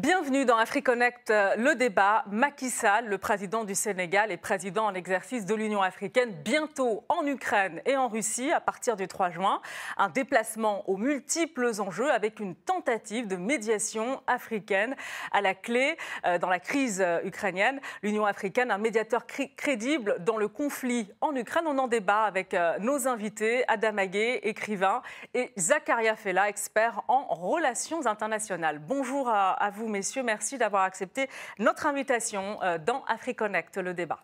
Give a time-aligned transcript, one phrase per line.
[0.00, 2.22] Bienvenue dans AfriConnect, euh, le débat.
[2.30, 7.26] Macky Sall, le président du Sénégal et président en exercice de l'Union africaine, bientôt en
[7.26, 9.60] Ukraine et en Russie à partir du 3 juin.
[9.96, 14.94] Un déplacement aux multiples enjeux avec une tentative de médiation africaine
[15.32, 17.80] à la clé euh, dans la crise euh, ukrainienne.
[18.04, 21.64] L'Union africaine, un médiateur crédible dans le conflit en Ukraine.
[21.66, 25.02] On en débat avec nos invités, Adam Aguet, écrivain,
[25.34, 28.78] et Zakaria Fella, expert en relations internationales.
[28.78, 30.22] Bonjour à vous messieurs.
[30.22, 31.28] Merci d'avoir accepté
[31.58, 34.20] notre invitation euh, dans AfriConnect, le débat.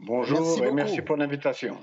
[0.00, 1.78] Bonjour et merci pour l'invitation.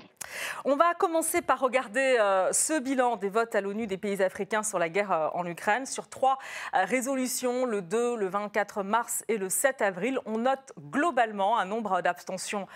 [0.64, 4.62] On va commencer par regarder euh, ce bilan des votes à l'ONU des pays africains
[4.62, 5.86] sur la guerre euh, en Ukraine.
[5.86, 6.38] Sur trois
[6.72, 12.00] résolutions, le 2, le 24 mars et le 7 avril, on note globalement un nombre
[12.02, 12.68] d'abstentions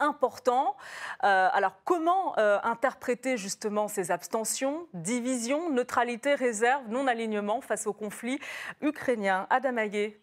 [0.00, 0.76] important.
[1.22, 8.38] Euh, alors comment euh, interpréter justement ces abstentions, division, neutralité, réserve, non-alignement face au conflit
[8.80, 10.18] ukrainien Adam Aguet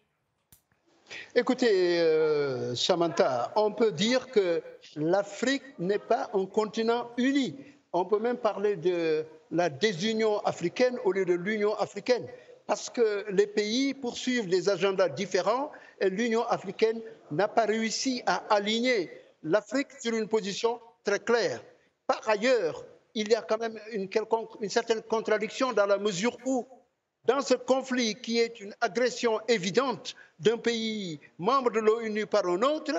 [1.35, 4.61] Écoutez, euh, Samantha, on peut dire que
[4.97, 7.55] l'Afrique n'est pas un continent uni.
[7.93, 12.27] On peut même parler de la désunion africaine au lieu de l'Union africaine,
[12.65, 15.71] parce que les pays poursuivent des agendas différents
[16.02, 19.09] et l'Union africaine n'a pas réussi à aligner
[19.43, 21.63] l'Afrique sur une position très claire.
[22.05, 24.09] Par ailleurs, il y a quand même une,
[24.69, 26.67] certaine contradiction dans la mesure où,
[27.25, 32.61] dans ce conflit qui est une agression évidente d'un pays membre de l'ONU par un
[32.61, 32.93] autre,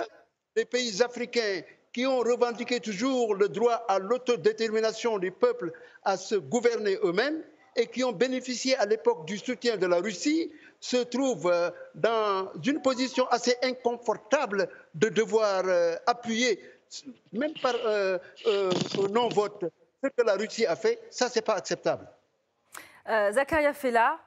[0.55, 1.61] les pays africains
[1.93, 5.71] qui ont revendiqué toujours le droit à l'autodétermination des peuples
[6.03, 7.43] à se gouverner eux-mêmes
[7.75, 12.51] et qui ont bénéficié à l'époque du soutien de la Russie se trouvent euh, dans
[12.65, 16.59] une position assez inconfortable de devoir euh, appuyer,
[17.33, 18.17] même par euh,
[19.11, 19.65] non-vote,
[20.03, 20.99] ce que la Russie a fait.
[21.09, 22.07] Ça, ce n'est pas acceptable.
[23.31, 24.19] Zakaria Fella,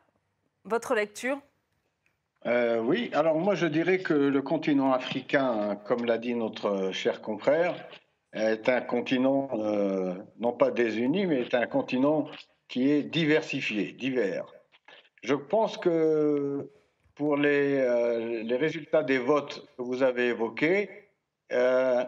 [0.65, 1.39] votre lecture?
[2.45, 7.77] Oui, alors moi je dirais que le continent africain, comme l'a dit notre cher confrère,
[8.33, 9.51] est un continent
[10.41, 12.27] non pas désuni, mais est un continent
[12.67, 14.53] qui est diversifié, divers.
[15.23, 16.69] Je pense que
[17.15, 20.91] pour les, euh, les, résultats des votes que vous avez évoqués,
[21.53, 22.05] euh,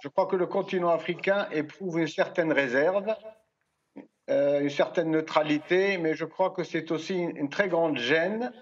[0.00, 3.12] je crois que le continent africain éprouve une certaine réserve,
[4.30, 8.52] euh, une certaine neutralité, mais je crois que c'est aussi une, une, très grande gêne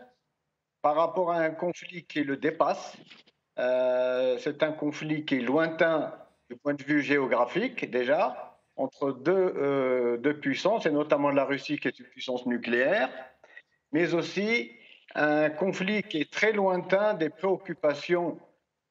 [0.80, 2.96] par rapport à un conflit qui le dépasse.
[3.58, 6.14] c'est un conflit qui est lointain
[6.48, 11.88] du point de vue géographique déjà, entre deux, deux puissances, et notamment la Russie qui
[11.88, 13.10] est une puissance nucléaire
[13.92, 14.72] mais aussi
[15.14, 18.38] un conflit qui est très lointain des préoccupations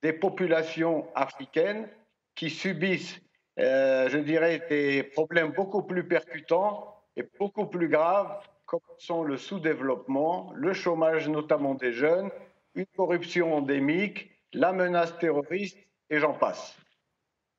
[0.02, 1.88] des populations africaines
[2.36, 3.20] qui subissent,
[3.60, 9.38] euh, je dirais, des problèmes beaucoup plus percutants et beaucoup plus graves, comme sont le
[9.38, 12.32] sous-développement, le chômage notamment des jeunes,
[12.74, 15.78] une corruption endémique, la menace terroriste,
[16.10, 16.81] et j'en passe.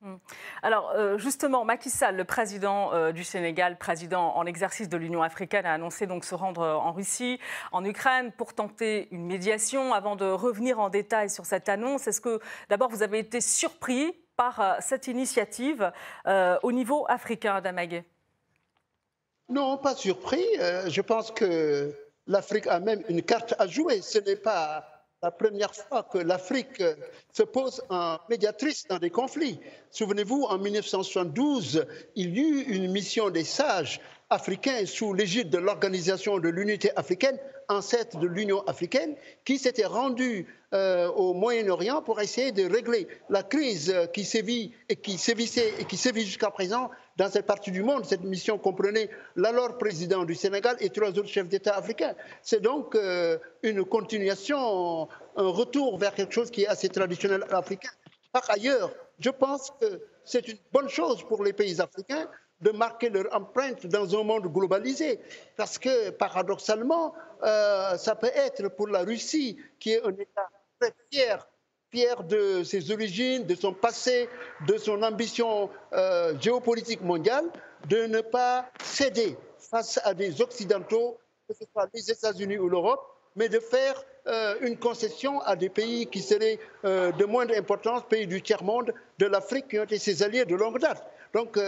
[0.03, 0.17] Hmm.
[0.65, 5.23] Alors euh, justement, Macky Sall, le président euh, du Sénégal, président en exercice de l'Union
[5.23, 7.39] africaine, a annoncé donc se rendre euh, en Russie,
[7.71, 9.95] en Ukraine, pour tenter une médiation.
[9.95, 14.13] Avant de revenir en détail sur cette annonce, est-ce que d'abord vous avez été surpris
[14.37, 15.93] par cette initiative
[16.63, 18.03] au niveau africain, Adamagué
[19.49, 20.45] Non, pas surpris.
[20.87, 21.95] je pense que
[22.27, 24.01] l'Afrique a même une carte à jouer.
[24.01, 24.92] Ce n'est pas
[25.23, 26.83] la première fois que l'Afrique
[27.33, 29.61] se pose en médiatrice dans des conflits.
[29.93, 34.01] Souvenez-vous, en 1972, il y eut une mission des sages
[34.33, 37.39] africains sous l'égide de l'Organisation de l'Unité africaine,
[37.69, 43.43] ancêtre de l'Union africaine, qui s'était rendue euh, au Moyen-Orient pour essayer de régler la
[43.43, 47.83] crise qui sévit et qui sévissait et qui sévit jusqu'à présent dans cette partie du
[47.83, 48.07] monde.
[48.07, 52.15] Cette mission comprenait l'alors président du Sénégal et trois autres chefs d'État africains.
[52.43, 57.91] C'est donc euh, une continuation, un retour vers quelque chose qui est assez traditionnel africain.
[58.33, 62.29] Par ailleurs, je pense que c'est une bonne chose pour les pays africains
[62.63, 65.21] de marquer leur empreinte dans un monde globalisé.
[65.57, 67.13] Parce que, paradoxalement,
[67.43, 70.49] euh, ça peut être pour la Russie, qui est un État
[70.81, 71.47] très fier
[71.93, 74.29] fier de ses origines, de son passé,
[74.67, 77.45] de son ambition euh, géopolitique mondiale,
[77.89, 83.07] de ne pas céder face à des Occidentaux, que ce soit les États-Unis ou l'Europe,
[83.37, 88.03] mais de faire euh, une concession à des pays qui seraient euh, de moindre importance,
[88.09, 91.05] pays du tiers-monde, de l'Afrique, qui ont été ses alliés de longue date.
[91.35, 91.59] Donc,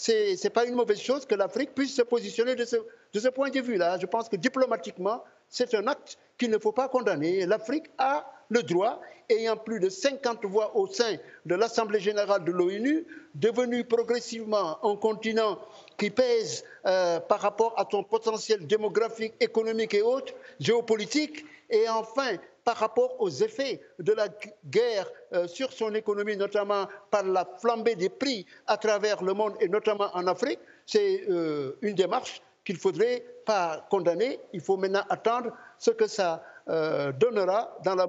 [0.00, 3.60] ce n'est pas une mauvaise chose que l'Afrique puisse se positionner de ce, point de
[3.60, 3.98] vue-là.
[3.98, 7.44] Je pense que diplomatiquement, c'est un acte qu'il ne faut pas condamner.
[7.44, 12.50] L'Afrique a le droit, ayant plus de 50 voix au sein de l'Assemblée générale de
[12.50, 15.58] l'ONU, devenu progressivement un continent
[15.98, 22.36] qui pèse euh, par rapport à son potentiel démographique, économique et autres, géopolitique, Et enfin,
[22.70, 24.28] par rapport aux effets de la
[24.66, 29.54] guerre euh, sur son économie, notamment par la flambée des prix à travers le monde
[29.60, 34.38] et notamment en Afrique, c'est euh, une démarche qu'il ne faudrait pas condamner.
[34.52, 35.50] Il faut maintenant attendre
[35.80, 38.06] ce que ça euh, donnera dans la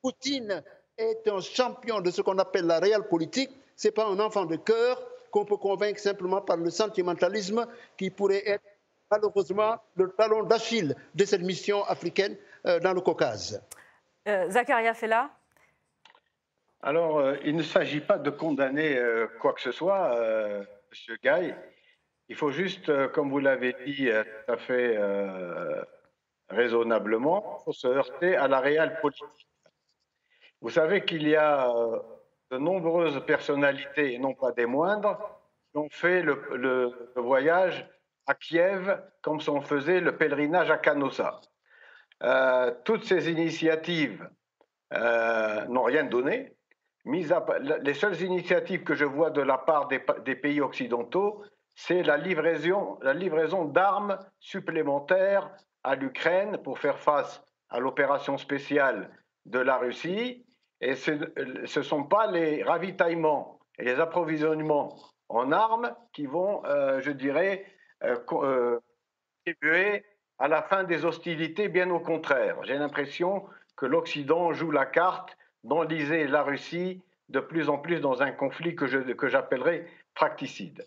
[0.00, 0.62] Poutine
[0.96, 3.50] est un champion de ce qu'on appelle la réelle politique.
[3.74, 7.66] Ce n'est pas un enfant de cœur qu'on peut convaincre simplement par le sentimentalisme
[7.96, 8.62] qui pourrait être
[9.10, 13.62] malheureusement le talon d'Achille de cette mission africaine dans le Caucase.
[14.26, 15.30] Euh, Zakaria Fella
[16.82, 18.98] Alors, euh, il ne s'agit pas de condamner
[19.40, 20.18] quoi que ce soit,
[20.90, 21.54] Monsieur Gaï.
[22.28, 24.98] Il faut juste, comme vous l'avez dit tout à fait
[26.48, 29.48] raisonnablement, faut se heurter à la réelle politique.
[30.60, 31.70] Vous savez qu'il y a
[32.50, 35.18] de nombreuses personnalités, et non pas des moindres,
[35.70, 37.86] qui ont fait le, voyage
[38.26, 41.40] à Kiev comme si on faisait le pèlerinage à Canossa.
[42.24, 44.26] Euh, toutes ces initiatives
[44.94, 46.56] euh, n'ont rien donné.
[47.04, 51.44] les seules initiatives que je vois de la part des, pays occidentaux,
[51.74, 55.50] c'est la livraison, d'armes supplémentaires
[55.82, 59.10] à l'Ukraine pour faire face à l'opération spéciale
[59.44, 60.46] de la Russie.
[60.80, 64.96] Et ce ne sont pas les ravitaillements et les approvisionnements
[65.28, 67.66] en armes qui vont, euh, je dirais,
[68.26, 70.04] contribuer
[70.38, 72.56] à la fin des hostilités, bien au contraire.
[72.64, 73.44] J'ai l'impression
[73.76, 78.76] que l'Occident joue la carte d'enliser la Russie de plus en plus dans un conflit
[78.76, 80.86] que, je, que j'appellerais practicide.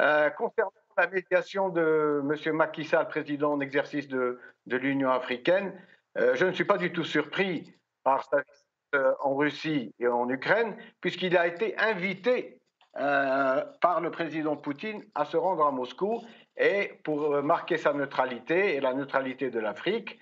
[0.00, 2.54] Euh, concernant la médiation de M.
[2.54, 5.72] Macky Sall, président en exercice de, de l'Union africaine,
[6.16, 10.08] euh, je ne suis pas du tout surpris par sa visite euh, en Russie et
[10.08, 12.57] en Ukraine, puisqu'il a été invité
[12.94, 16.20] par le président Poutine à se rendre à Moscou
[16.58, 20.18] et pour euh, marquer sa neutralité et la neutralité de l'Afrique,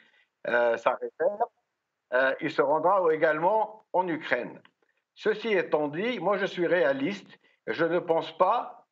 [0.49, 0.77] euh,
[2.13, 4.61] euh, il se rendra également en Ukraine.
[5.15, 8.87] Ceci étant dit, moi je suis réaliste, je ne pense pas,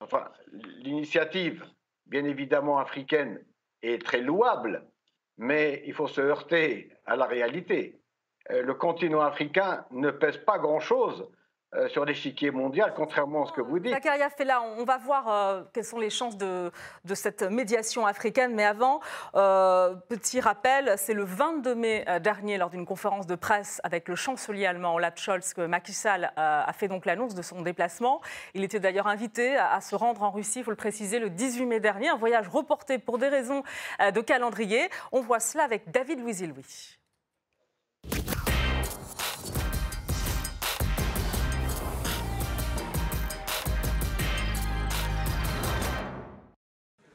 [0.00, 1.64] enfin, l'initiative,
[2.06, 3.42] bien évidemment africaine,
[3.82, 4.86] est très louable,
[5.38, 7.98] mais il faut se heurter à la réalité.
[8.50, 11.30] Le continent africain ne pèse pas grand-chose
[11.76, 13.94] euh, sur l'échiquier mondial, contrairement à ce que vous dites.
[13.94, 16.72] On va voir euh, quelles sont les chances de,
[17.14, 18.56] cette médiation africaine.
[18.56, 18.98] Mais avant,
[19.36, 24.16] euh, petit rappel, c'est le 22 mai dernier, lors d'une conférence de presse avec le
[24.16, 28.20] chancelier allemand Olaf Scholz, que Macky Sall a fait donc l'annonce de son déplacement.
[28.54, 31.66] Il était d'ailleurs invité à, se rendre en Russie, il faut le préciser, le 18
[31.66, 33.62] mai dernier, un voyage reporté pour des raisons
[34.00, 34.88] de calendrier.
[35.12, 36.99] On voit cela avec David Louis-Louis.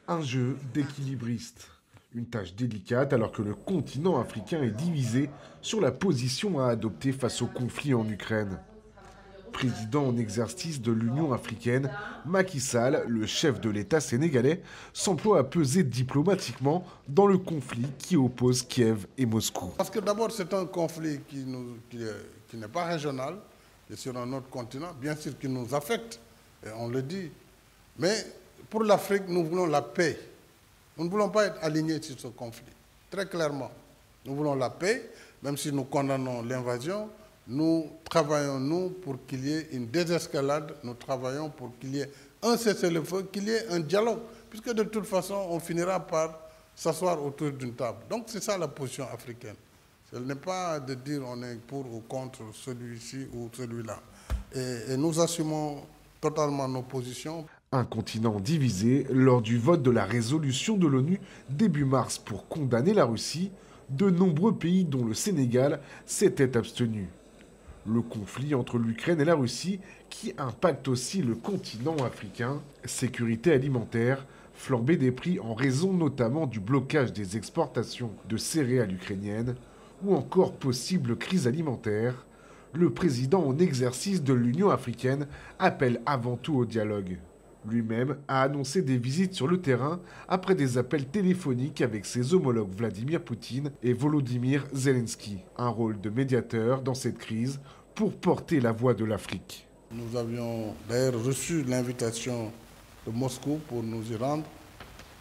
[0.08, 1.68] Un jeu d'équilibriste.
[2.14, 5.30] Une tâche délicate alors que le continent africain est divisé
[5.62, 8.58] sur la position à adopter face au conflit en Ukraine.
[9.52, 11.90] Président en exercice de l'Union africaine,
[12.26, 14.62] Macky Sall, le chef de l'État sénégalais,
[14.94, 19.72] s'emploie à peser diplomatiquement dans le conflit qui oppose Kiev et Moscou.
[19.78, 23.38] Parce que d'abord, c'est un conflit qui, n'est pas régional,
[23.90, 26.20] et sur un autre continent, bien sûr qui nous affecte,
[26.66, 27.30] et on le dit.
[27.98, 28.26] Mais
[28.70, 30.20] pour l'Afrique, nous voulons la paix.
[30.98, 32.64] Nous ne voulons pas être alignés sur ce conflit.
[33.12, 33.72] Très clairement.
[34.26, 35.10] Nous voulons la paix,
[35.44, 37.10] même si nous condamnons l'invasion.
[37.48, 40.74] Nous travaillons, nous, pour qu'il y ait une désescalade.
[40.84, 44.20] Nous travaillons pour qu'il y ait un cessez-le-feu, qu'il y ait un dialogue.
[44.50, 46.40] Puisque de toute façon, on finira par
[46.76, 48.00] s'asseoir autour d'une table.
[48.10, 49.56] Donc c'est ça la position africaine.
[50.12, 54.00] Ce n'est pas de dire on est pour ou contre celui-ci ou celui-là.
[54.56, 55.84] Et, et nous assumons
[56.22, 57.46] totalement nos positions.
[57.76, 62.94] Un continent divisé lors du vote de la résolution de l'ONU début mars pour condamner
[62.94, 63.52] la Russie,
[63.90, 67.10] de nombreux pays dont le Sénégal s'étaient abstenus.
[67.86, 74.26] Le conflit entre l'Ukraine et la Russie qui impacte aussi le continent africain, sécurité alimentaire,
[74.54, 79.58] flambée des prix en raison notamment du blocage des exportations de céréales ukrainiennes
[80.02, 82.26] ou encore possible crise alimentaire,
[82.72, 85.28] le président en exercice de l'Union africaine
[85.60, 87.18] appelle avant tout au dialogue
[87.70, 92.74] lui-même a annoncé des visites sur le terrain après des appels téléphoniques avec ses homologues
[92.76, 95.40] Vladimir Poutine et Volodymyr Zelensky.
[95.58, 97.60] Un rôle de médiateur dans cette crise
[97.94, 99.68] pour porter la voix de l'Afrique.
[99.92, 102.52] Nous avions d'ailleurs reçu l'invitation
[103.06, 104.44] de Moscou pour nous y rendre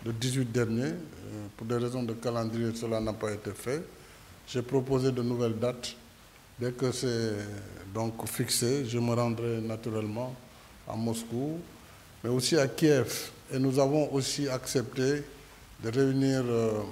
[0.04, 0.82] le 18 dernier.
[0.82, 3.82] Euh, pour des raisons de calendrier, cela n'a pas été fait.
[4.46, 5.94] J'ai proposé de nouvelles dates.
[6.58, 7.32] Dès que c'est
[7.92, 10.34] donc fixé, je me rendrai naturellement
[10.88, 11.58] à Moscou
[12.24, 13.30] mais aussi à Kiev.
[13.52, 15.22] Et nous avons aussi accepté
[15.82, 16.82] de réunir euh,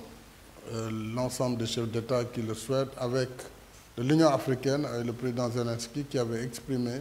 [1.15, 3.31] l'ensemble des chefs d'État qui le souhaitent, avec
[3.97, 7.01] l'Union africaine, avec le président Zelensky qui avait exprimé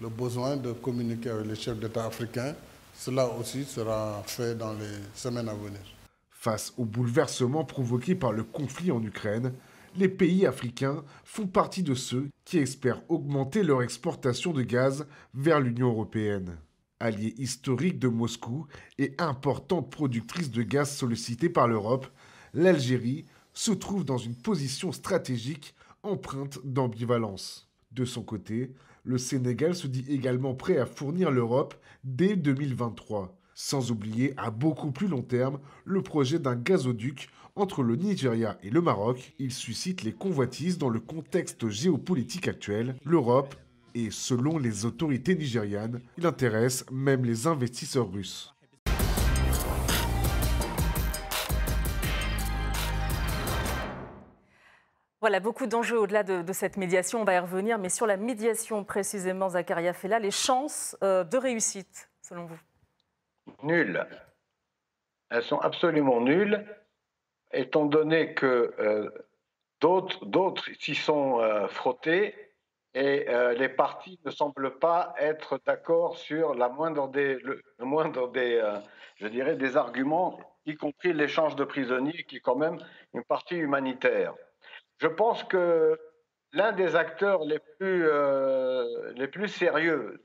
[0.00, 2.54] le besoin de communiquer avec les chefs d'État africains.
[2.94, 5.80] Cela aussi sera fait dans les semaines à venir.
[6.30, 9.52] Face au bouleversement provoqué par le conflit en Ukraine,
[9.96, 15.60] les pays africains font partie de ceux qui espèrent augmenter leur exportation de gaz vers
[15.60, 16.56] l'Union européenne.
[17.04, 22.06] Alliée historique de Moscou et importante productrice de gaz sollicitée par l'Europe,
[22.54, 27.70] l'Algérie se trouve dans une position stratégique empreinte d'ambivalence.
[27.92, 33.90] De son côté, le Sénégal se dit également prêt à fournir l'Europe dès 2023, sans
[33.90, 38.80] oublier à beaucoup plus long terme le projet d'un gazoduc entre le Nigeria et le
[38.80, 39.34] Maroc.
[39.38, 42.96] Il suscite les convoitises dans le contexte géopolitique actuel.
[43.04, 43.54] L'Europe
[43.94, 48.54] et selon les autorités nigérianes, il intéresse même les investisseurs russes.
[55.20, 58.84] Voilà, beaucoup d'enjeux au-delà de, cette médiation, on va y revenir, mais sur la médiation
[58.84, 62.58] précisément, Zakaria Fella, les chances euh, de réussite, selon vous?
[63.62, 64.06] Nulles.
[65.30, 66.66] Elles sont absolument nulles,
[67.52, 69.10] étant donné que euh,
[69.80, 72.43] d'autres s'y sont euh, frottés
[72.94, 73.26] et
[73.58, 78.62] les partis ne semblent pas être d'accord sur la moindre des, le, moindre des
[79.16, 82.78] je dirais, des arguments, y compris l'échange de prisonniers, qui est quand même
[83.12, 84.34] une partie humanitaire.
[84.98, 85.98] Je pense que
[86.52, 90.24] l'un des acteurs les plus, euh, les plus sérieux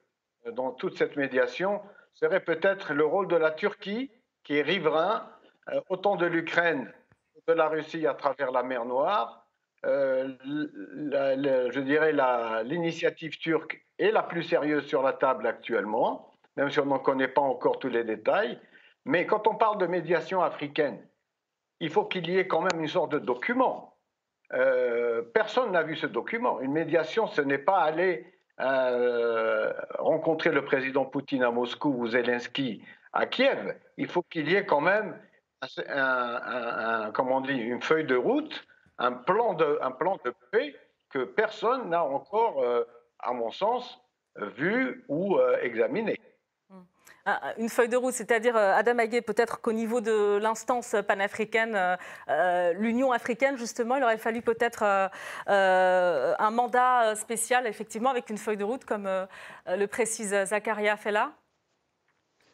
[0.53, 1.81] dans toute cette médiation
[2.13, 4.11] serait peut-être le rôle de la Turquie,
[4.43, 5.29] qui est riverain
[5.69, 6.91] euh, autant de l'Ukraine
[7.35, 9.47] que de la Russie à travers la mer Noire.
[9.85, 12.13] Euh, je dirais
[12.63, 17.27] l'initiative turque est la plus sérieuse sur la table actuellement, même si on n'en connaît
[17.27, 18.59] pas encore tous les détails.
[19.05, 20.99] Mais quand on parle de médiation africaine,
[21.79, 23.89] il faut qu'il y ait quand même une sorte de document
[24.53, 26.59] euh, personne n'a vu ce document.
[26.59, 28.25] Une médiation, ce n'est pas aller
[28.59, 32.83] euh, rencontrer le président Poutine à Moscou ou Zelensky
[33.13, 33.75] à Kiev.
[33.97, 35.17] Il faut qu'il y ait quand même
[35.87, 38.65] un, on dit, une feuille de route,
[38.99, 39.79] un plan de,
[40.51, 40.75] paix
[41.09, 42.83] que personne n'a encore, euh,
[43.19, 43.99] à mon sens,
[44.35, 46.15] vu ou examiné.
[47.57, 51.95] Une feuille de route, c'est-à-dire, euh, Adam Aguet, peut-être qu'au niveau de l'instance panafricaine, euh,
[52.29, 55.09] euh, l'Union africaine, justement, il aurait fallu peut-être
[55.47, 59.07] un mandat spécial, effectivement, avec une feuille de route, comme
[59.67, 61.31] le précise Zakaria Fella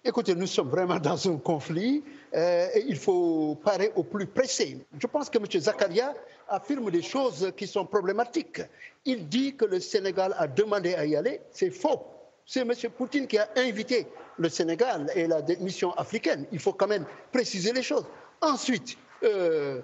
[0.07, 4.77] Écoutez, nous sommes vraiment dans un conflit et il faut parer au plus pressé.
[5.00, 5.45] Je pense que M.
[5.59, 6.13] Zakaria
[6.47, 8.62] affirme des choses qui sont problématiques.
[9.03, 11.41] Il dit que le Sénégal a demandé à y aller.
[11.50, 12.05] C'est faux.
[12.45, 12.71] C'est M.
[12.95, 14.05] Poutine qui a invité
[14.38, 16.45] le Sénégal et la mission africaine.
[16.51, 18.05] Il faut quand même préciser les choses.
[18.41, 19.81] Ensuite, euh,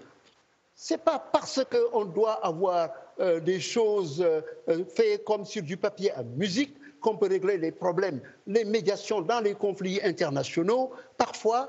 [0.76, 4.42] ce n'est pas parce qu'on doit avoir euh, des choses euh,
[4.88, 8.22] faites comme sur du papier à musique qu'on peut régler les problèmes.
[8.48, 11.68] Les médiations dans les conflits internationaux, parfois,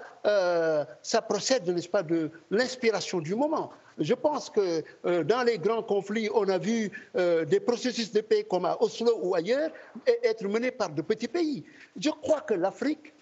[1.03, 3.73] ça procède, n'est-ce pas, de l'inspiration du moment.
[3.99, 8.21] Je pense que euh, dans les grands conflits, on a vu euh, des processus de
[8.21, 9.71] paix comme à Oslo ou ailleurs
[10.07, 11.65] être menés par de petits pays.
[11.97, 13.12] Je crois que l'Afrique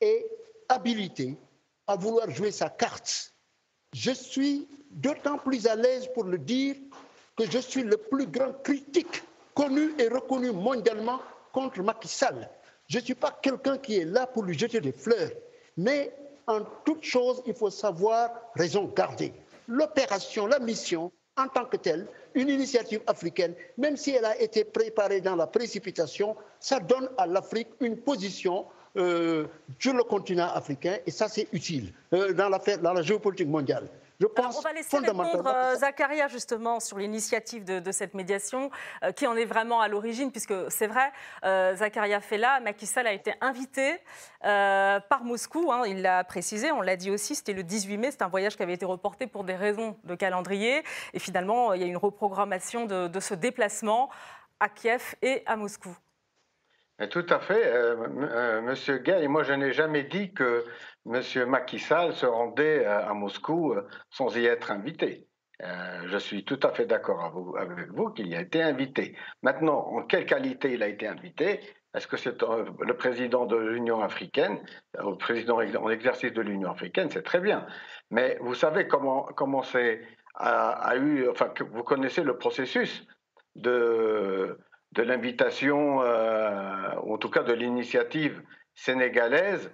[0.00, 0.26] est
[0.68, 1.36] habilitée
[1.86, 3.32] à vouloir jouer sa carte.
[3.92, 6.76] Je suis d'autant plus à l'aise pour le dire
[7.36, 9.22] que je suis le plus grand critique
[9.54, 11.20] connu et reconnu mondialement
[11.52, 12.48] contre Macky Sall.
[12.88, 15.30] Je ne suis pas quelqu'un qui est là pour lui jeter des fleurs,
[15.76, 16.12] mais
[16.46, 19.32] en toute chose, il faut savoir raison garder
[19.68, 24.64] l'opération, la mission en tant que telle, une initiative africaine, même si elle a été
[24.64, 29.46] préparée dans la précipitation, ça donne à l'Afrique une position euh,
[29.80, 32.50] sur le continent africain et ça c'est utile euh, dans,
[32.82, 33.88] dans la géopolitique mondiale.
[34.24, 38.70] Je pense on va laisser répondre euh, Zacharia justement sur l'initiative de, cette médiation,
[39.02, 41.12] euh, qui en est vraiment à l'origine, puisque c'est vrai,
[41.44, 43.98] euh, Zacharia Fella, Macky Sall a été invité
[44.44, 48.10] euh, par Moscou, hein, il l'a précisé, on l'a dit aussi, c'était le 18 mai,
[48.12, 51.82] c'est un voyage qui avait été reporté pour des raisons de calendrier, et finalement il
[51.82, 54.08] y a une reprogrammation de, de ce déplacement
[54.58, 55.94] à Kiev et à Moscou.
[57.10, 57.96] Tout à fait,
[58.62, 59.26] Monsieur Gay.
[59.26, 60.64] Moi, je n'ai jamais dit que
[61.06, 61.48] M.
[61.48, 65.26] Macky Sall se rendait euh, à Moscou euh, sans y être invité.
[65.62, 69.16] Euh, je suis tout à fait d'accord avec vous qu'il y a été invité.
[69.42, 71.60] Maintenant, en quelle qualité il a été invité?
[71.94, 74.58] Est-ce que c'est le président de l'Union africaine,
[74.94, 77.66] le président en exercice de l'Union africaine C'est très bien.
[78.10, 80.00] Mais vous savez comment comment c'est
[80.34, 83.06] a, eu, enfin, que vous connaissez le processus
[83.54, 84.58] de
[84.94, 88.42] de l'invitation, en tout cas de l'initiative
[88.74, 89.70] sénégalaise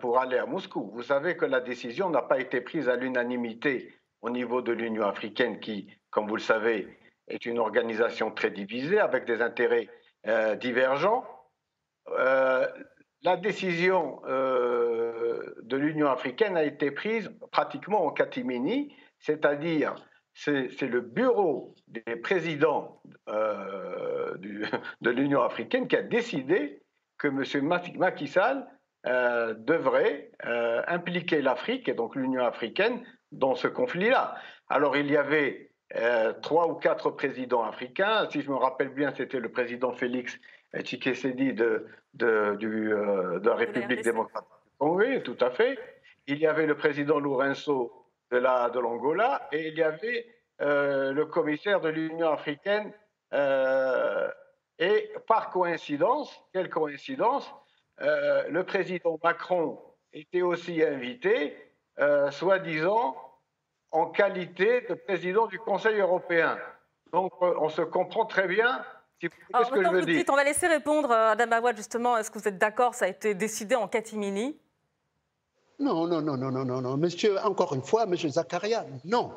[0.00, 0.90] pour aller à Moscou.
[0.92, 5.06] Vous savez que la décision n'a pas été prise à l'unanimité au niveau de l'Union
[5.06, 6.98] africaine qui, comme vous le savez,
[7.28, 9.88] est une organisation très divisée avec des intérêts
[10.60, 11.24] divergents.
[12.08, 19.94] la décision de l'Union africaine a été prise pratiquement en catimini, c'est-à-dire
[20.34, 24.34] c'est le bureau des présidents euh,
[25.00, 26.82] de l'Union africaine qui a décidé
[27.18, 27.68] que M.
[27.96, 28.66] Macky Sall
[29.06, 34.36] euh, devrait euh, impliquer l'Afrique et donc l'Union africaine dans ce conflit-là.
[34.68, 35.68] Alors il y avait
[36.40, 38.28] trois ou quatre présidents africains.
[38.30, 40.38] Si je me rappelle bien, c'était le président Félix
[40.78, 41.84] Tshisekedi de,
[42.14, 45.76] de, de la République démocratique du Congo, tout à fait.
[46.28, 47.99] Il y avait le président Lourenço
[48.30, 50.26] de la de l'Angola et il y avait
[50.60, 52.92] euh, le commissaire de l'Union africaine
[53.32, 54.28] euh,
[54.78, 57.52] et par coïncidence, quelle coïncidence,
[58.00, 59.80] euh, le président Macron
[60.12, 61.56] était aussi invité,
[62.30, 63.14] soi-disant
[63.90, 66.58] en qualité de président du Conseil européen.
[67.12, 68.82] Donc on se comprend très bien
[69.20, 70.24] ce que je veux dire.
[70.28, 72.16] on va laisser répondre Adam Awad justement.
[72.16, 72.94] Est-ce que vous êtes d'accord?
[72.94, 74.58] Ça a été décidé en catimini
[75.80, 76.96] non, non, non, non, non, non, non.
[76.96, 79.32] Monsieur, encore une fois, monsieur Zakaria, non.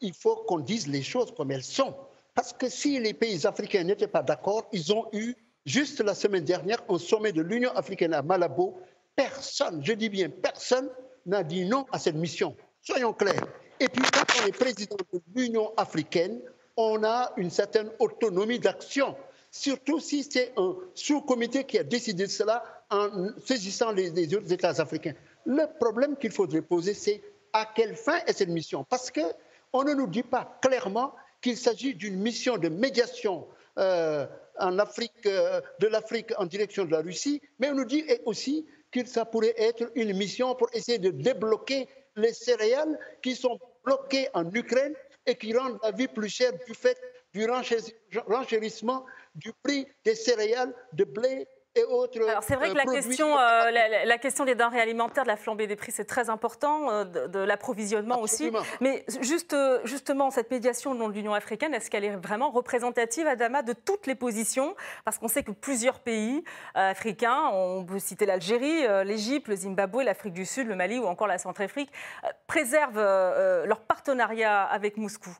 [0.00, 1.94] Il faut qu'on dise les choses comme elles sont.
[2.34, 5.34] Parce que si les pays africains n'étaient pas d'accord, ils ont eu,
[5.64, 8.78] juste la semaine dernière, un sommet de l'Union africaine à Malabo.
[9.14, 10.88] Personne, je dis bien personne,
[11.26, 12.56] n'a dit non à cette mission.
[12.82, 13.46] Soyons clairs.
[13.78, 16.40] Et puis, quand on est président de l'Union africaine,
[16.76, 19.14] on a une certaine autonomie d'action
[19.50, 25.14] surtout si c'est un sous-comité qui a décidé cela en saisissant les, autres États africains.
[25.46, 28.84] Le problème qu'il faudrait poser, c'est à quelle fin est cette mission?
[28.84, 33.46] Parce qu'on ne nous dit pas clairement qu'il s'agit d'une mission de médiation
[33.78, 34.26] euh,
[34.58, 38.66] en Afrique, euh, de l'Afrique en direction de la Russie, mais on nous dit aussi
[38.90, 44.28] que ça pourrait être une mission pour essayer de débloquer les céréales qui sont bloquées
[44.34, 44.94] en Ukraine
[45.26, 46.98] et qui rendent la vie plus chère du fait
[47.32, 47.46] du
[48.26, 52.20] renchérissement du prix des céréales, de blé et autres.
[52.28, 53.70] Alors c'est vrai que la euh, question, euh,
[54.04, 57.38] la, question des denrées alimentaires, de la flambée des prix, c'est très important, euh, de,
[57.38, 58.50] l'approvisionnement aussi.
[58.80, 63.72] Mais juste, justement, cette médiation de l'Union africaine, est-ce qu'elle est vraiment représentative, Adama, de
[63.72, 64.74] toutes les positions?
[65.04, 66.42] Parce qu'on sait que plusieurs pays
[66.74, 71.26] africains, on peut citer l'Algérie, l'Égypte, le Zimbabwe, l'Afrique du Sud, le Mali ou encore
[71.26, 71.90] la Centrafrique,
[72.46, 73.00] préservent
[73.64, 75.30] leur partenariat avec Moscou.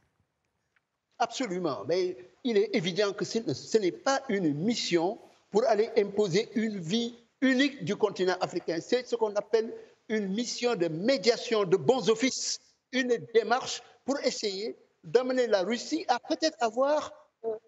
[1.19, 1.85] Absolument.
[1.87, 5.19] Mais il est évident que ce n'est pas une mission
[5.51, 8.79] pour aller imposer une vie unique du continent africain.
[8.81, 9.75] C'est ce qu'on appelle
[10.09, 12.59] une mission de médiation de bons offices,
[12.93, 17.13] une démarche pour essayer d'amener la Russie à peut-être avoir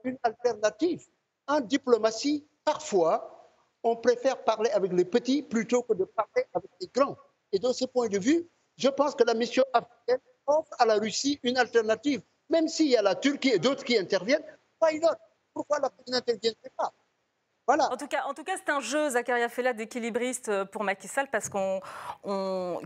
[0.04, 1.06] une alternative.
[1.46, 3.28] En diplomatie, parfois,
[3.82, 7.16] on préfère parler avec les petits plutôt que de parler avec les grands.
[7.52, 10.96] Et de ce point de vue, je pense que la mission africaine offre à la
[10.96, 12.22] Russie une alternative.
[12.48, 14.44] Même s'il y a la Turquie et d'autres qui interviennent,
[15.54, 16.92] pourquoi la n'interviendrait pas?
[17.66, 17.90] Voilà.
[17.92, 21.08] En tout cas, en tout cas, c'est un jeu, Zakaria Fella, d'équilibriste euh, pour Macky
[21.08, 21.80] Sall, parce qu'on,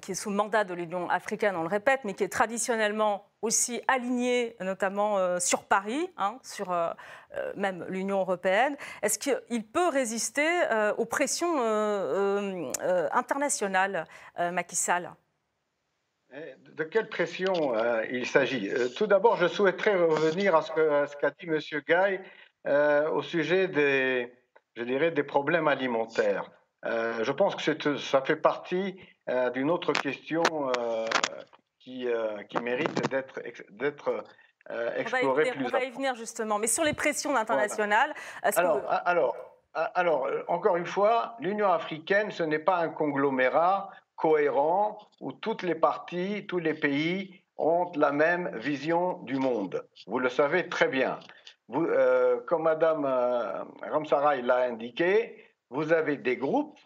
[0.03, 3.81] qui est sous mandat de l'Union africaine, on le répète, mais qui est traditionnellement aussi
[3.89, 6.91] aligné, notamment euh, sur Paris, hein, sur euh,
[7.57, 8.77] même l'Union européenne.
[9.03, 10.47] Est-ce qu'il peut résister
[10.97, 11.59] aux pressions
[13.13, 14.07] internationales,
[14.39, 15.11] Macky Sall?
[16.75, 18.71] De quelle pression euh, il s'agit?
[18.97, 21.59] Tout d'abord, je souhaiterais revenir à ce qu'a dit M.
[21.89, 22.21] Gay
[22.67, 24.31] euh, au sujet des,
[24.77, 26.51] je dirais, des problèmes alimentaires.
[26.85, 28.97] je pense que ça fait partie
[29.55, 30.43] d'une autre question
[31.81, 32.07] qui,
[32.49, 33.41] qui, mérite d'être
[34.97, 38.13] explorée plus On va y venir justement, mais sur les pressions internationales.
[38.57, 39.37] Alors, alors,
[39.95, 45.75] alors, encore une fois, l'Union africaine, ce n'est pas un conglomérat cohérent où toutes les
[45.75, 49.87] parties, tous les pays ont la même vision du monde.
[50.07, 51.19] Vous le savez très bien.
[51.75, 56.79] Euh, comme Madame euh, Ramsaray l'a indiqué, vous avez des groupes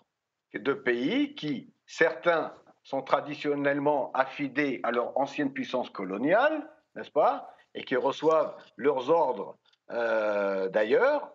[0.55, 7.85] de pays qui, certains sont traditionnellement affidés à leur ancienne puissance coloniale, n'est-ce pas, et
[7.85, 9.57] qui reçoivent leurs ordres
[9.91, 11.31] euh, d'ailleurs,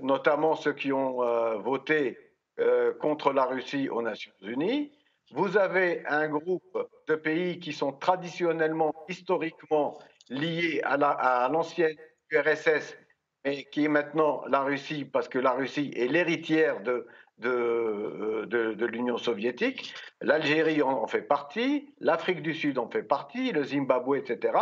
[0.00, 2.18] notamment ceux qui ont voté
[2.60, 4.92] euh, contre la Russie aux Nations Unies.
[5.32, 11.96] Vous avez un groupe de pays qui sont traditionnellement, historiquement liés à l'ancienne
[12.34, 12.96] URSS,
[13.44, 17.06] mais qui est maintenant la Russie, parce que la Russie est l'héritière de,
[17.38, 19.94] de, euh, de, de l'Union soviétique.
[20.20, 24.56] L'Algérie en, fait partie, l'Afrique du Sud en fait partie, le Zimbabwe, etc.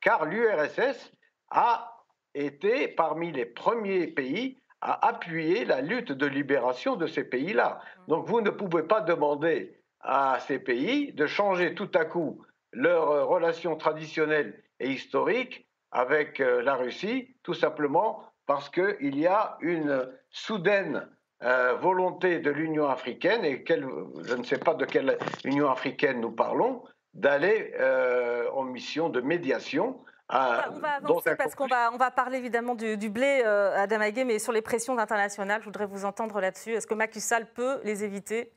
[0.00, 1.12] Car l'URSS
[1.50, 7.80] a été parmi les premiers pays à appuyer la lutte de libération de ces pays-là.
[8.06, 12.40] Donc vous ne pouvez pas demander à ces pays de changer tout à coup
[12.72, 19.58] leurs relations traditionnelles et historiques avec euh, la Russie, tout simplement parce qu'il y a
[19.60, 21.06] une soudaine
[21.42, 26.32] euh, volonté de l'Union africaine, et je ne sais pas de quelle Union africaine nous
[26.32, 26.82] parlons,
[27.14, 30.00] d'aller euh, en mission de médiation.
[30.30, 30.34] on
[30.78, 34.52] va avancer parce qu'on va, on va parler évidemment du, blé, à Damagué, mais sur
[34.52, 36.72] les pressions internationales, je voudrais vous entendre là-dessus.
[36.72, 38.52] Est-ce que Macky Sall peut les éviter?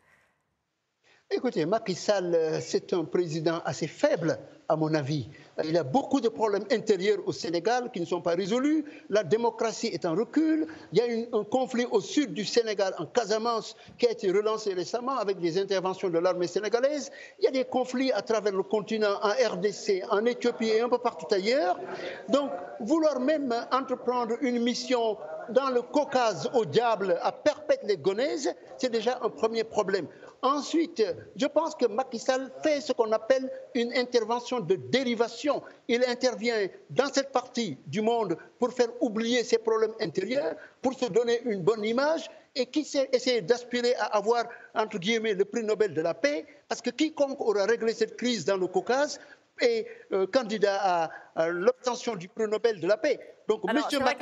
[1.33, 5.29] Écoutez, Macky Sall, c'est un président assez faible, à mon avis.
[5.63, 8.83] Il y a beaucoup de problèmes intérieurs au Sénégal qui ne sont pas résolus.
[9.09, 10.67] La démocratie est en recul.
[10.91, 14.73] Il y a un conflit au sud du Sénégal, en Casamance, qui a été relancé
[14.73, 17.11] récemment avec des interventions de l'armée sénégalaise.
[17.39, 20.89] Il y a des conflits à travers le continent, en RDC, en Éthiopie et un
[20.89, 21.79] peu partout ailleurs.
[22.27, 25.17] Donc, vouloir même entreprendre une mission
[25.51, 30.07] dans le Caucase au diable à perpète les gonaises, c'est déjà un premier problème.
[30.41, 31.03] Ensuite,
[31.35, 35.61] je pense que Macky Sall fait ce qu'on appelle une intervention de dérivation.
[35.87, 41.05] Il intervient dans cette partie du monde pour faire oublier ses problèmes intérieurs, pour se
[41.05, 45.93] donner une bonne image et qui essaie d'aspirer à avoir, entre guillemets, le prix Nobel
[45.93, 49.19] de la paix, parce que quiconque aura réglé cette crise dans le Caucase
[49.59, 53.19] est euh, candidat à, l'obtention du prix Nobel de la paix.
[53.47, 53.79] Donc, M.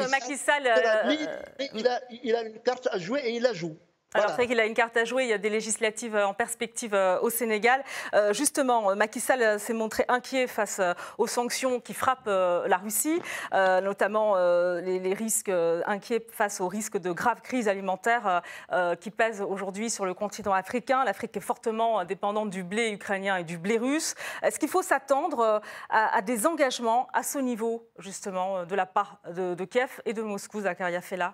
[0.10, 1.16] Macky Sall, euh,
[1.74, 3.78] il, a, il a une carte à jouer et il la joue.
[4.16, 6.26] Alors c'est vrai qu'il a une carte à jouer, il y a des législatives euh,
[6.26, 7.84] en perspective euh, au Sénégal.
[8.16, 10.82] Euh, justement, Macky Sall s'est montré inquiet face
[11.20, 14.36] aux sanctions qui frappent la Russie, notamment
[14.80, 15.52] les, risques
[15.86, 18.42] inquiets face aux risques de graves crises alimentaires
[19.00, 21.04] qui pèsent aujourd'hui sur le continent africain.
[21.04, 24.16] L'Afrique est fortement dépendante du blé ukrainien et du blé russe.
[24.42, 29.66] Est-ce qu'il faut s'attendre à, des engagements à ce niveau, justement, de la part de,
[29.66, 31.34] Kiev et de Moscou, Zakaria Fela?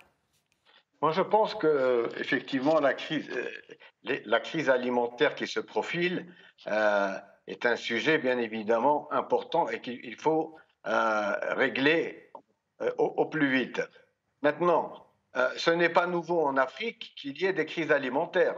[1.02, 6.26] Moi, je pense que effectivement la crise, euh, la crise alimentaire qui se profile
[6.68, 7.14] euh,
[7.48, 10.56] est un sujet bien évidemment important et qu'il faut
[10.88, 12.32] euh, régler
[12.98, 13.82] au, plus vite.
[14.42, 15.08] Maintenant,
[15.56, 18.58] ce n'est pas nouveau en Afrique qu'il y ait des crises alimentaires.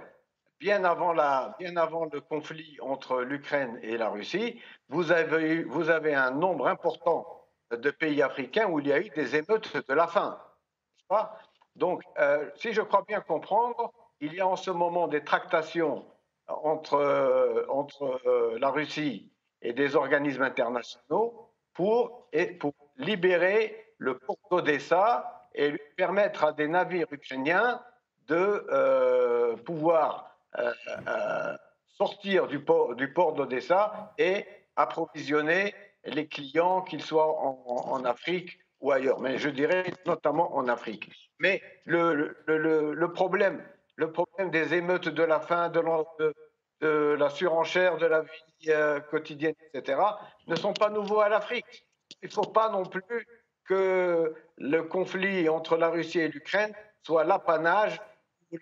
[0.59, 5.63] Bien avant, la, bien avant le conflit entre l'Ukraine et la Russie, vous avez, eu,
[5.65, 7.27] vous avez un nombre important
[7.69, 10.39] de pays africains où il y a eu des émeutes de la faim.
[11.77, 16.05] Donc, euh, si je crois bien comprendre, il y a en ce moment des tractations
[16.47, 24.37] entre, euh, entre euh, la Russie et des organismes internationaux pour, pour libérer le port
[24.49, 27.81] d'Odessa et lui permettre à des navires ukrainiens
[28.27, 30.37] de pouvoir
[31.85, 38.59] sortir du port, du port d'Odessa et approvisionner les clients, qu'ils soient en, en Afrique
[38.79, 41.11] ou ailleurs, mais je dirais notamment en Afrique.
[41.39, 43.63] Mais le, le, le, problème,
[43.95, 45.81] le problème des émeutes de la faim, de,
[46.81, 49.99] de, la surenchère de la vie euh, quotidienne, etc.,
[50.47, 51.87] ne sont pas nouveaux à l'Afrique.
[52.21, 53.27] Il ne faut pas non plus
[53.65, 57.99] que le conflit entre la Russie et l'Ukraine soit l'apanage
[58.51, 58.57] ou,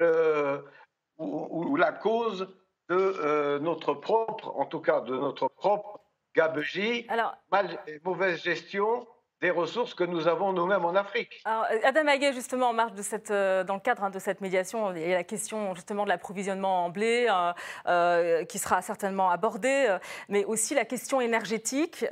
[1.18, 2.48] ou, la cause
[2.90, 6.00] de euh, notre propre, en tout cas de notre propre
[6.36, 7.08] gabegie,
[7.52, 9.08] mal et mauvaise gestion
[9.42, 11.42] des ressources que nous avons nous-mêmes en Afrique.
[11.44, 14.40] Alors, Adam Haguet, justement, en marge de cette, euh, dans le cadre hein, de cette
[14.40, 17.52] médiation, il y a la question justement de l'approvisionnement en blé euh,
[17.88, 19.98] euh, qui sera certainement abordée,
[20.30, 22.06] mais aussi la question énergétique,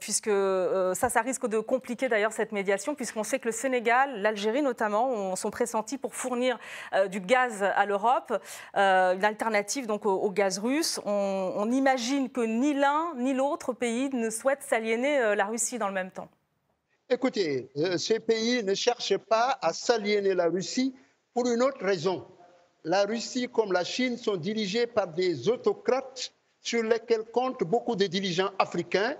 [0.00, 0.30] puisque
[0.94, 5.34] ça, ça risque de compliquer d'ailleurs cette médiation, puisqu'on sait que le Sénégal, l'Algérie notamment,
[5.36, 6.58] sont pressentis pour fournir
[7.08, 8.32] du gaz à l'Europe,
[8.74, 11.00] une alternative donc au, gaz russe.
[11.04, 15.88] On, on imagine que ni l'un ni l'autre pays ne souhaite s'aliéner la Russie dans
[15.88, 16.28] le même temps.
[17.12, 20.94] Écoutez, euh, ces pays ne cherchent pas à s'aliéner la Russie
[21.34, 22.26] pour une autre raison.
[22.84, 28.06] La Russie comme la Chine sont dirigés par des autocrates sur lesquels comptent beaucoup de
[28.06, 29.14] dirigeants africains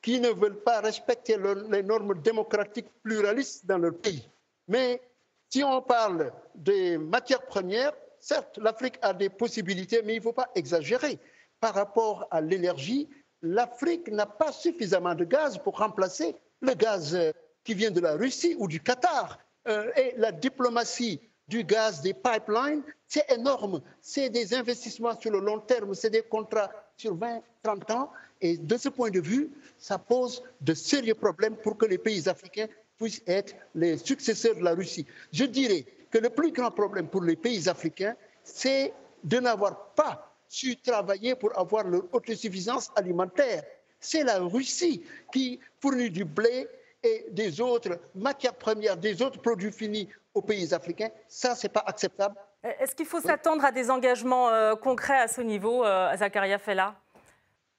[0.00, 1.36] qui ne veulent pas respecter
[1.68, 4.28] les normes démocratiques pluralistes dans leur pays.
[4.68, 5.02] Mais
[5.50, 10.32] si on parle des matières premières, certes, l'Afrique a des possibilités, mais il ne faut
[10.32, 11.18] pas exagérer.
[11.58, 13.08] Par rapport à l'énergie,
[13.42, 17.32] l'Afrique n'a pas suffisamment de gaz pour remplacer le gaz euh,
[17.64, 19.38] qui vient de la Russie ou du Qatar.
[19.68, 23.82] Euh, et la diplomatie du gaz, des pipelines, c'est énorme.
[24.00, 28.10] C'est des investissements sur le long terme, c'est des contrats sur 20, 30 ans.
[28.40, 32.28] Et de ce point de vue, ça pose de sérieux problèmes pour que les pays
[32.28, 35.06] africains puissent être les successeurs de la Russie.
[35.32, 40.36] Je dirais que le plus grand problème pour les pays africains, c'est de n'avoir pas
[40.48, 43.62] su travailler pour avoir leur autosuffisance alimentaire
[44.02, 46.68] c'est la Russie qui fournit du blé
[47.02, 51.72] et des autres matières premières, des autres produits finis aux pays africains, ça, ce n'est
[51.72, 52.36] pas acceptable.
[52.62, 56.94] Est-ce qu'il faut s'attendre à des engagements euh, concrets à ce niveau, euh, Zakaria Fella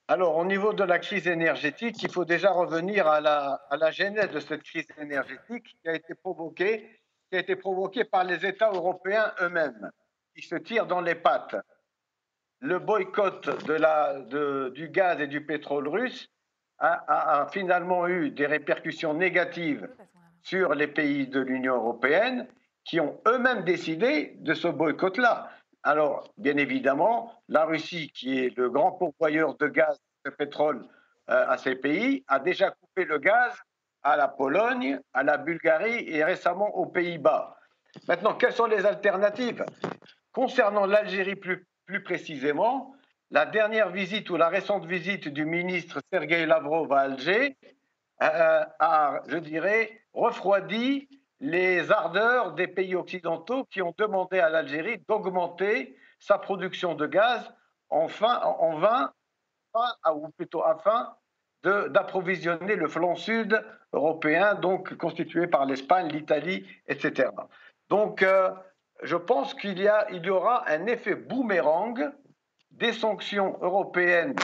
[0.06, 3.90] alors, au niveau de la crise énergétique, il faut déjà revenir à la, à la
[3.90, 8.44] genèse de cette crise énergétique qui a été provoquée, qui a été provoquée par les
[8.44, 9.90] États européens eux-mêmes,
[10.36, 11.56] qui se tirent dans les pattes.
[12.60, 16.30] Le boycott de la, de, du gaz et du pétrole russe
[16.78, 19.88] a, a, finalement eu des répercussions négatives
[20.42, 22.46] sur les pays de l'Union européenne
[22.84, 25.50] qui ont eux-mêmes décidé de ce boycott-là.
[25.82, 30.86] Alors, bien évidemment, la Russie, qui est le grand pourvoyeur de gaz et de pétrole
[31.30, 33.54] euh, à ces pays, a déjà coupé le gaz
[34.02, 37.56] à la Pologne, à la Bulgarie et récemment aux Pays-Bas.
[38.08, 39.64] Maintenant, quelles sont les alternatives?
[40.32, 42.94] Concernant l'Algérie plus, plus, précisément,
[43.30, 47.56] la dernière visite ou la récente visite du ministre Sergei Lavrov à Alger
[48.22, 51.08] euh, a, je dirais, refroidi
[51.40, 57.52] les ardeurs des pays occidentaux qui ont demandé à l'Algérie d'augmenter sa production de gaz
[57.90, 59.12] en vain,
[60.12, 61.14] ou plutôt afin
[61.62, 67.30] d'approvisionner le flanc sud européen, donc constitué par l'Espagne, l'Italie, etc.
[67.88, 68.50] Donc, euh,
[69.04, 72.12] je pense qu'il y, il y aura un effet boomerang
[72.70, 74.34] des sanctions européennes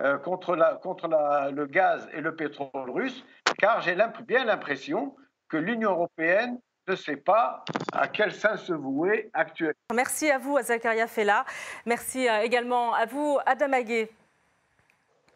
[0.00, 3.24] euh, contre, la, contre la, le gaz et le pétrole russe,
[3.58, 5.14] car j'ai bien l'impression
[5.48, 9.74] que l'Union européenne ne sait pas à quel sens se vouer actuellement.
[9.94, 11.44] Merci à vous, Zakaria Fella.
[11.84, 14.10] Merci euh, également à vous, Adam Aguet.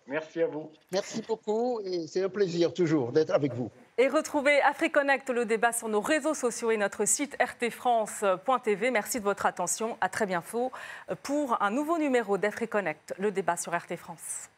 [0.06, 0.70] Merci à vous.
[0.90, 3.70] Merci beaucoup et c'est un plaisir toujours d'être avec vous.
[3.98, 8.90] Et retrouvez AfriConnect, le débat sur nos réseaux sociaux et notre site rtfrance.tv.
[8.90, 9.98] Merci de votre attention.
[10.00, 10.72] À très bientôt
[11.22, 14.48] pour un nouveau numéro d'AfriConnect, le débat sur RT France.